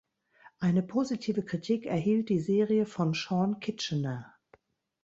Eine 0.57 0.81
positive 0.81 1.45
Kritik 1.45 1.85
erhielt 1.85 2.29
die 2.29 2.39
Serie 2.39 2.87
von 2.87 3.13
Shaun 3.13 3.59
Kitchener. 3.59 4.33